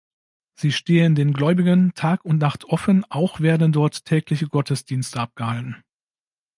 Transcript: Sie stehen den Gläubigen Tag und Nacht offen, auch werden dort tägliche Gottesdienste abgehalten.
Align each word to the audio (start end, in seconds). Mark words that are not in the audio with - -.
Sie 0.55 0.71
stehen 0.71 1.13
den 1.13 1.31
Gläubigen 1.31 1.93
Tag 1.93 2.25
und 2.25 2.39
Nacht 2.39 2.65
offen, 2.65 3.05
auch 3.11 3.39
werden 3.39 3.71
dort 3.71 4.03
tägliche 4.03 4.47
Gottesdienste 4.47 5.19
abgehalten. 5.19 5.83